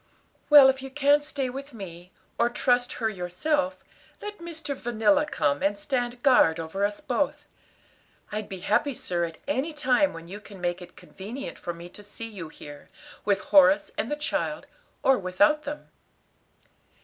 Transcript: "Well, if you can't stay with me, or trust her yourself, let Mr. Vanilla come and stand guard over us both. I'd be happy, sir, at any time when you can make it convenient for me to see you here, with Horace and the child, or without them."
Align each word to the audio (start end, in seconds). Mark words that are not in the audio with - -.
"Well, 0.49 0.67
if 0.67 0.81
you 0.81 0.89
can't 0.89 1.23
stay 1.23 1.47
with 1.47 1.75
me, 1.75 2.11
or 2.39 2.49
trust 2.49 2.93
her 2.93 3.07
yourself, 3.07 3.77
let 4.19 4.39
Mr. 4.39 4.75
Vanilla 4.75 5.27
come 5.27 5.61
and 5.61 5.77
stand 5.77 6.23
guard 6.23 6.59
over 6.59 6.83
us 6.83 6.99
both. 7.01 7.45
I'd 8.31 8.49
be 8.49 8.61
happy, 8.61 8.95
sir, 8.95 9.25
at 9.25 9.37
any 9.47 9.73
time 9.73 10.11
when 10.11 10.27
you 10.27 10.41
can 10.41 10.59
make 10.59 10.81
it 10.81 10.95
convenient 10.97 11.59
for 11.59 11.71
me 11.71 11.87
to 11.89 12.01
see 12.01 12.27
you 12.27 12.49
here, 12.49 12.89
with 13.25 13.41
Horace 13.41 13.91
and 13.95 14.09
the 14.09 14.15
child, 14.15 14.65
or 15.03 15.19
without 15.19 15.65
them." 15.65 15.87